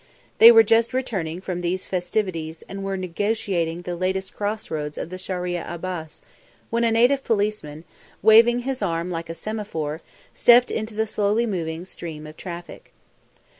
They 0.39 0.51
were 0.51 0.63
just 0.63 0.95
returning 0.95 1.41
from 1.41 1.61
these 1.61 1.87
festivities 1.87 2.63
and 2.63 2.83
were 2.83 2.97
negotiating 2.97 3.83
the 3.83 3.95
last 3.95 4.33
cross 4.33 4.71
roads 4.71 4.97
of 4.97 5.11
the 5.11 5.19
Sharia 5.19 5.63
Abbas 5.71 6.23
when 6.71 6.83
a 6.83 6.89
native 6.89 7.23
policeman, 7.23 7.83
waving 8.23 8.61
his 8.61 8.81
arm 8.81 9.11
like 9.11 9.29
a 9.29 9.35
semaphore, 9.35 10.01
stepped 10.33 10.71
into 10.71 10.95
the 10.95 11.05
slowly 11.05 11.45
moving 11.45 11.85
stream 11.85 12.25
of 12.25 12.35
traffic. 12.35 12.93